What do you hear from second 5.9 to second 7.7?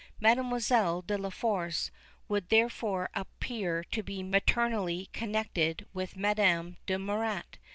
with Madame de Murat.